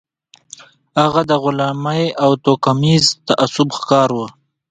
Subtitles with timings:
[1.01, 4.19] هغه د غلامۍ او توکميز تعصب ښکار و.